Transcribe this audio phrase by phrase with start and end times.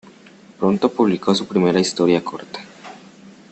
[0.57, 2.59] Pronto publicó su primera historia corta.